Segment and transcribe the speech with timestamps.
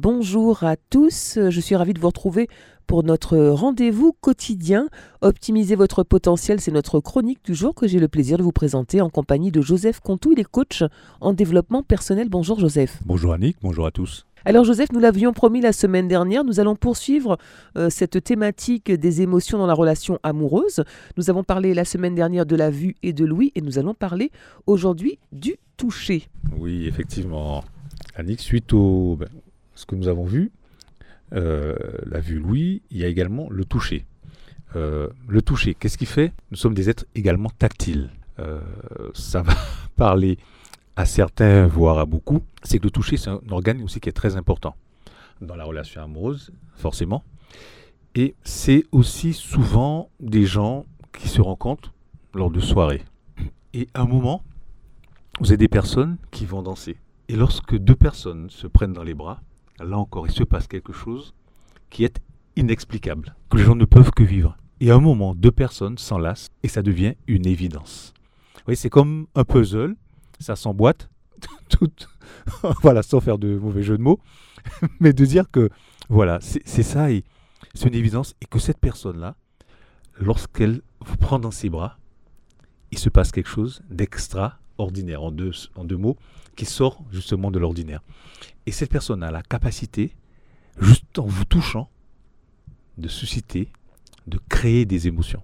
[0.00, 2.46] Bonjour à tous, je suis ravie de vous retrouver
[2.86, 4.86] pour notre rendez-vous quotidien.
[5.22, 9.00] Optimiser votre potentiel, c'est notre chronique du jour que j'ai le plaisir de vous présenter
[9.00, 10.30] en compagnie de Joseph Contou.
[10.30, 10.84] Il est coach
[11.20, 12.28] en développement personnel.
[12.28, 13.00] Bonjour Joseph.
[13.04, 14.24] Bonjour Annick, bonjour à tous.
[14.44, 17.36] Alors Joseph, nous l'avions promis la semaine dernière, nous allons poursuivre
[17.76, 20.84] euh, cette thématique des émotions dans la relation amoureuse.
[21.16, 23.94] Nous avons parlé la semaine dernière de la vue et de l'ouïe et nous allons
[23.94, 24.30] parler
[24.68, 26.28] aujourd'hui du toucher.
[26.56, 27.64] Oui, effectivement.
[28.14, 29.28] Annick, suite au, ben,
[29.78, 30.50] ce que nous avons vu,
[31.34, 34.06] euh, la vue Louis, il y a également le toucher.
[34.74, 36.32] Euh, le toucher, qu'est-ce qu'il fait?
[36.50, 38.10] Nous sommes des êtres également tactiles.
[38.40, 38.60] Euh,
[39.14, 39.54] ça va
[39.96, 40.36] parler
[40.96, 42.42] à certains, voire à beaucoup.
[42.64, 44.74] C'est que le toucher, c'est un organe aussi qui est très important
[45.40, 47.22] dans la relation amoureuse, forcément.
[48.16, 51.94] Et c'est aussi souvent des gens qui se rencontrent
[52.34, 53.04] lors de soirées.
[53.74, 54.42] Et à un moment,
[55.38, 56.96] vous avez des personnes qui vont danser.
[57.28, 59.40] Et lorsque deux personnes se prennent dans les bras,
[59.80, 61.34] là encore, il se passe quelque chose
[61.90, 62.20] qui est
[62.56, 64.56] inexplicable, que les gens ne peuvent que vivre.
[64.80, 68.12] Et à un moment, deux personnes s'enlacent et ça devient une évidence.
[68.54, 69.96] Vous voyez, c'est comme un puzzle,
[70.38, 71.08] ça s'emboîte,
[71.68, 71.90] tout,
[72.82, 74.20] voilà, sans faire de mauvais jeu de mots,
[75.00, 75.70] mais de dire que,
[76.08, 77.24] voilà, c'est ça et
[77.74, 79.36] c'est une évidence et que cette personne-là,
[80.18, 81.98] lorsqu'elle vous prend dans ses bras,
[82.90, 83.82] il se passe quelque chose
[84.78, 86.16] d'extraordinaire, en deux, en deux mots,
[86.56, 88.02] qui sort justement de l'ordinaire.
[88.66, 90.14] Et cette personne a la capacité,
[90.80, 91.88] juste en vous touchant,
[92.96, 93.70] de susciter,
[94.26, 95.42] de créer des émotions.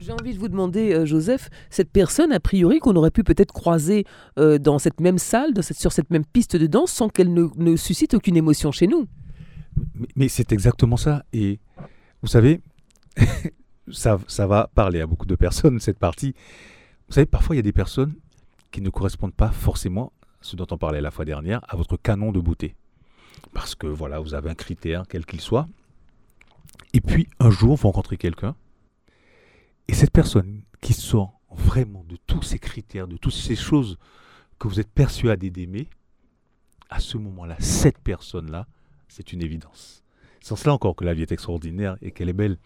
[0.00, 3.52] J'ai envie de vous demander, euh, Joseph, cette personne, a priori, qu'on aurait pu peut-être
[3.52, 4.04] croiser
[4.38, 8.14] euh, dans cette même salle, sur cette même piste de danse, sans qu'elle ne, suscite
[8.14, 9.06] aucune émotion chez nous.
[10.16, 11.24] Mais, c'est exactement ça.
[11.32, 11.58] Et
[12.22, 12.60] vous savez,
[13.90, 16.34] ça, ça va parler à beaucoup de personnes, cette partie.
[17.08, 18.14] Vous savez, parfois, il y a des personnes
[18.70, 22.32] qui ne correspondent pas forcément ce dont on parlait la fois dernière, à votre canon
[22.32, 22.76] de beauté.
[23.52, 25.66] Parce que voilà, vous avez un critère, quel qu'il soit.
[26.92, 28.54] Et puis un jour, vous rencontrez quelqu'un.
[29.88, 33.98] Et cette personne qui sort vraiment de tous ces critères, de toutes ces choses
[34.58, 35.88] que vous êtes persuadé d'aimer,
[36.90, 38.66] à ce moment-là, cette personne-là,
[39.08, 40.02] c'est une évidence.
[40.40, 42.58] Sans cela encore que la vie est extraordinaire et qu'elle est belle.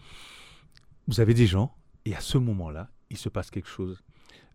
[1.09, 1.75] Vous avez des gens,
[2.05, 4.03] et à ce moment-là, il se passe quelque chose.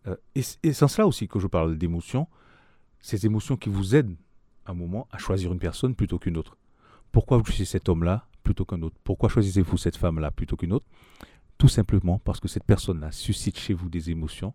[0.06, 2.28] Euh, et, et sans cela aussi que je parle d'émotions,
[3.00, 4.16] ces émotions qui vous aident
[4.66, 6.56] un moment à choisir une personne plutôt qu'une autre.
[7.10, 8.96] Pourquoi vous choisissez cet homme-là plutôt qu'un autre?
[9.02, 10.86] Pourquoi choisissez-vous cette femme-là plutôt qu'une autre?
[11.56, 14.54] Tout simplement parce que cette personne-là suscite chez vous des émotions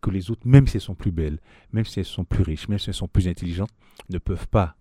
[0.00, 1.40] que les autres, même si elles sont plus belles,
[1.72, 3.72] même si elles sont plus riches, même si elles sont plus intelligentes,
[4.10, 4.76] ne peuvent pas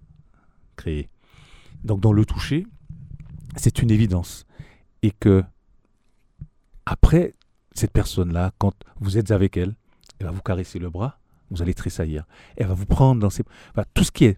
[0.75, 1.09] créer.
[1.83, 2.67] Donc dans le toucher,
[3.55, 4.45] c'est une évidence.
[5.01, 5.43] Et que
[6.85, 7.33] après,
[7.73, 9.75] cette personne-là, quand vous êtes avec elle,
[10.19, 11.19] elle va vous caresser le bras,
[11.49, 12.25] vous allez tressaillir.
[12.55, 13.43] Elle va vous prendre dans ses...
[13.93, 14.37] tout ce qui est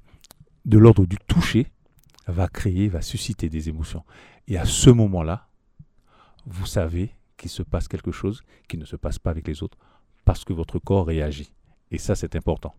[0.66, 1.67] de l'ordre du toucher
[2.28, 4.03] va créer, va susciter des émotions.
[4.47, 5.47] Et à ce moment-là,
[6.45, 9.78] vous savez qu'il se passe quelque chose qui ne se passe pas avec les autres
[10.25, 11.51] parce que votre corps réagit.
[11.91, 12.75] Et ça, c'est important.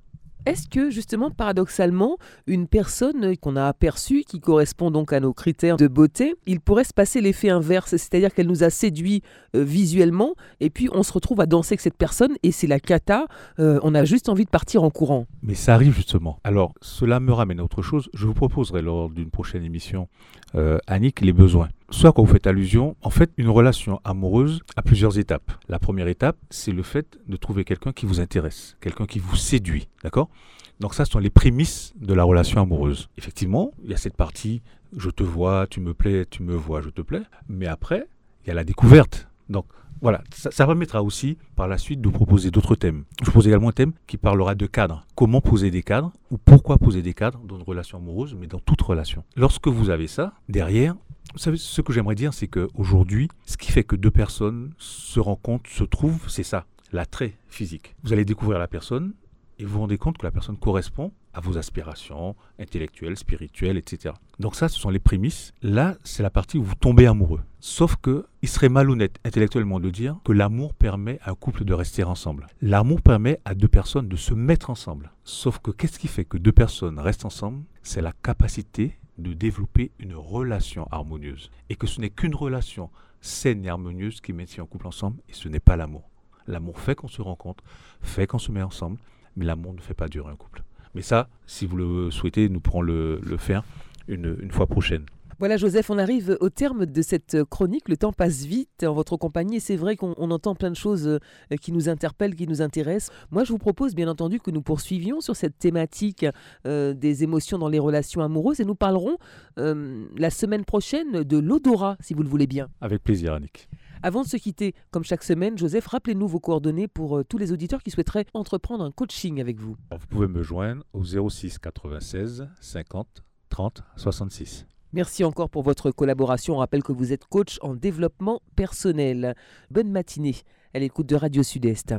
[0.46, 5.76] Est-ce que justement, paradoxalement, une personne qu'on a aperçue, qui correspond donc à nos critères
[5.76, 9.22] de beauté, il pourrait se passer l'effet inverse, c'est-à-dire qu'elle nous a séduit
[9.54, 12.80] euh, visuellement, et puis on se retrouve à danser avec cette personne, et c'est la
[12.80, 13.26] cata,
[13.58, 15.26] euh, on a juste envie de partir en courant.
[15.42, 16.38] Mais ça arrive justement.
[16.44, 18.08] Alors, cela me ramène à autre chose.
[18.14, 20.08] Je vous proposerai lors d'une prochaine émission,
[20.54, 21.68] euh, Annick, les besoins.
[21.92, 25.50] Soit quand vous faites allusion, en fait, une relation amoureuse a plusieurs étapes.
[25.68, 29.34] La première étape, c'est le fait de trouver quelqu'un qui vous intéresse, quelqu'un qui vous
[29.34, 30.30] séduit, d'accord?
[30.78, 33.08] Donc ça, ce sont les prémices de la relation amoureuse.
[33.18, 34.62] Effectivement, il y a cette partie,
[34.96, 37.22] je te vois, tu me plais, tu me vois, je te plais.
[37.48, 38.06] Mais après,
[38.44, 39.28] il y a la découverte.
[39.48, 39.66] Donc
[40.00, 43.04] voilà, ça, permettra aussi par la suite de vous proposer d'autres thèmes.
[43.20, 45.04] Je propose également un thème qui parlera de cadres.
[45.16, 48.60] Comment poser des cadres ou pourquoi poser des cadres dans une relation amoureuse, mais dans
[48.60, 49.24] toute relation?
[49.36, 50.94] Lorsque vous avez ça, derrière,
[51.32, 55.20] vous savez, ce que j'aimerais dire, c'est qu'aujourd'hui, ce qui fait que deux personnes se
[55.20, 57.94] rencontrent, se trouvent, c'est ça, l'attrait physique.
[58.02, 59.12] Vous allez découvrir la personne
[59.58, 64.14] et vous vous rendez compte que la personne correspond à vos aspirations intellectuelles, spirituelles, etc.
[64.38, 65.52] Donc ça, ce sont les prémices.
[65.62, 67.42] Là, c'est la partie où vous tombez amoureux.
[67.60, 71.74] Sauf que il serait malhonnête intellectuellement de dire que l'amour permet à un couple de
[71.74, 72.46] rester ensemble.
[72.62, 75.12] L'amour permet à deux personnes de se mettre ensemble.
[75.24, 77.62] Sauf que qu'est-ce qui fait que deux personnes restent ensemble?
[77.82, 81.50] C'est la capacité de développer une relation harmonieuse.
[81.68, 82.90] Et que ce n'est qu'une relation
[83.20, 86.10] saine et harmonieuse qui maintient un couple ensemble, et ce n'est pas l'amour.
[86.46, 87.62] L'amour fait qu'on se rencontre,
[88.00, 88.98] fait qu'on se met ensemble,
[89.36, 90.62] mais l'amour ne fait pas durer un couple.
[90.94, 93.62] Mais ça, si vous le souhaitez, nous pourrons le, faire
[94.08, 95.06] une, une fois prochaine.
[95.40, 97.88] Voilà Joseph, on arrive au terme de cette chronique.
[97.88, 101.08] Le temps passe vite en votre compagnie et c'est vrai qu'on entend plein de choses
[101.08, 101.18] euh,
[101.62, 103.10] qui nous interpellent, qui nous intéressent.
[103.30, 106.26] Moi je vous propose bien entendu que nous poursuivions sur cette thématique
[106.66, 109.16] euh, des émotions dans les relations amoureuses et nous parlerons
[109.58, 112.68] euh, la semaine prochaine de l'odorat si vous le voulez bien.
[112.82, 113.66] Avec plaisir Annick.
[114.02, 117.82] Avant de se quitter, comme chaque semaine, Joseph, rappelez-nous vos coordonnées pour tous les auditeurs
[117.82, 119.74] qui souhaiteraient entreprendre un coaching avec vous.
[119.90, 124.66] vous pouvez me joindre au 06 96 50 30 66.
[124.92, 126.54] Merci encore pour votre collaboration.
[126.54, 129.36] On rappelle que vous êtes coach en développement personnel.
[129.70, 130.34] Bonne matinée
[130.74, 131.94] à l'écoute de Radio Sud-Est.